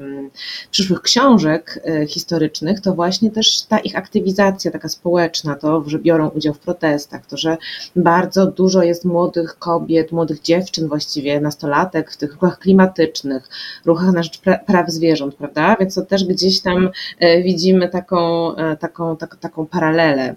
[0.71, 6.29] przyszłych książek y, historycznych, to właśnie też ta ich aktywizacja taka społeczna, to, że biorą
[6.29, 7.57] udział w protestach, to, że
[7.95, 13.49] bardzo dużo jest młodych kobiet, młodych dziewczyn właściwie, nastolatek w tych ruchach klimatycznych,
[13.85, 15.75] ruchach na rzecz praw zwierząt, prawda?
[15.79, 20.35] Więc to też gdzieś tam e, widzimy taką, e, taką, tak, taką paralelę.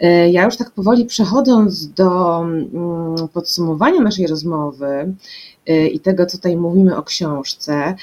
[0.00, 5.14] E, ja już tak powoli przechodząc do mm, podsumowania naszej rozmowy,
[5.92, 7.94] i tego, co tutaj mówimy o książce.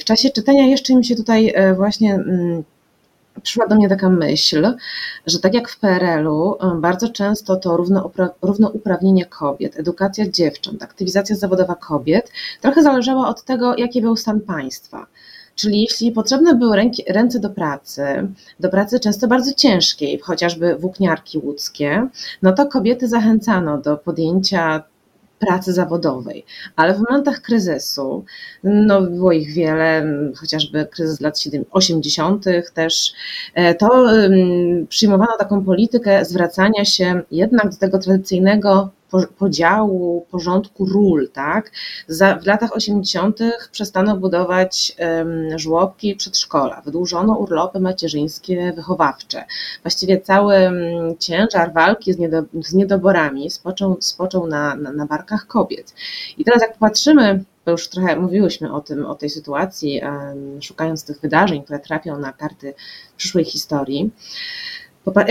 [0.00, 2.64] W czasie czytania jeszcze mi się tutaj właśnie mm,
[3.42, 4.74] przyszła do mnie taka myśl,
[5.26, 7.76] że tak jak w PRL-u, bardzo często to
[8.42, 15.06] równouprawnienie kobiet, edukacja dziewcząt, aktywizacja zawodowa kobiet trochę zależała od tego, jaki był stan państwa.
[15.54, 18.04] Czyli jeśli potrzebne były ręki, ręce do pracy,
[18.60, 22.08] do pracy często bardzo ciężkiej, chociażby włókniarki łódzkie,
[22.42, 24.82] no to kobiety zachęcano do podjęcia
[25.38, 26.44] pracy zawodowej,
[26.76, 28.24] ale w momentach kryzysu,
[28.64, 30.06] no było ich wiele,
[30.36, 31.38] chociażby kryzys lat
[31.70, 32.44] 80.
[32.74, 33.12] też,
[33.54, 34.06] e, to
[34.88, 38.90] przyjmowano taką politykę zwracania się jednak do tego tradycyjnego
[39.38, 41.70] podziału, porządku ról, tak?
[42.08, 43.38] Za, w latach 80.
[43.72, 49.44] przestano budować um, żłobki i przedszkola, wydłużono urlopy macierzyńskie, wychowawcze.
[49.82, 50.56] Właściwie cały
[51.18, 55.94] ciężar walki z, niedo, z niedoborami spoczął, spoczął na, na, na barkach kobiet.
[56.38, 60.00] I teraz jak popatrzymy bo już trochę mówiłyśmy o tym, o tej sytuacji,
[60.60, 62.74] szukając tych wydarzeń, które trafią na karty
[63.16, 64.10] przyszłej historii,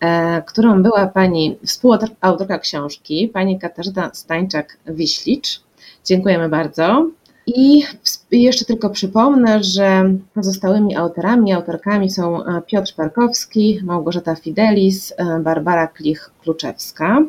[0.00, 5.60] e, którą była pani współautorka książki, pani Katarzyna Stańczak-Wiślicz.
[6.04, 7.10] Dziękujemy bardzo.
[7.46, 7.82] I
[8.30, 15.86] jeszcze tylko przypomnę, że pozostałymi autorami, autorkami są e, Piotr Parkowski, Małgorzata Fidelis, e, Barbara
[15.86, 17.24] Klich-Kluczewska.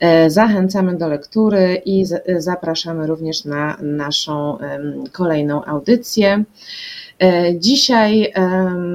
[0.00, 2.04] E, zachęcamy do lektury i
[2.38, 4.58] zapraszamy również na naszą
[5.12, 6.44] kolejną audycję.
[7.20, 8.32] E, dzisiaj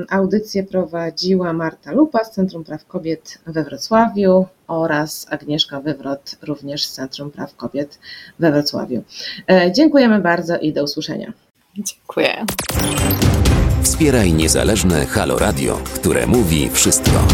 [0.09, 6.93] audycję prowadziła Marta Lupa z Centrum Praw Kobiet we Wrocławiu oraz Agnieszka Wywrot również z
[6.93, 7.99] Centrum Praw Kobiet
[8.39, 9.03] we Wrocławiu.
[9.47, 11.33] E, dziękujemy bardzo i do usłyszenia.
[11.77, 12.45] Dziękuję.
[13.83, 17.27] Wspieraj niezależne Halo Radio, które mówi wszystko.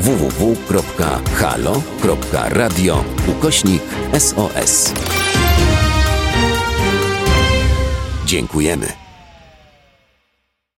[0.00, 0.64] www.halo.radio
[3.28, 3.82] ukośnik
[4.18, 4.94] SOS.
[8.26, 9.03] Dziękujemy.